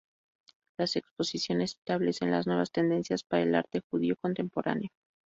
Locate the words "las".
0.79-0.95, 2.31-2.47